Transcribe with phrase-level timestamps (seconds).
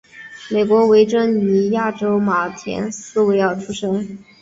[0.49, 4.17] 美国维珍尼亚州马田斯维尔出生。